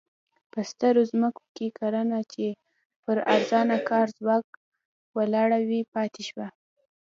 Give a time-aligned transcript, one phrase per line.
[0.51, 2.45] په سترو ځمکو کې کرنه چې
[3.03, 4.45] پر ارزانه کاري ځواک
[5.17, 6.47] ولاړه وه پاتې شوه.